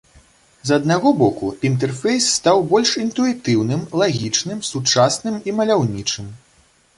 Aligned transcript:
З 0.67 0.77
аднаго 0.79 1.09
боку, 1.19 1.49
інтэрфейс 1.69 2.29
стаў 2.37 2.61
больш 2.71 2.95
інтуітыўным, 3.03 3.85
лагічным, 4.03 4.65
сучасным 4.71 5.39
і 5.51 5.57
маляўнічым. 5.61 6.35